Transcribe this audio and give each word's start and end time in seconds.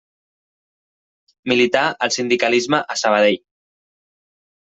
Milità 1.51 1.83
al 2.05 2.11
sindicalisme 2.17 2.79
a 2.93 2.97
Sabadell. 3.01 3.39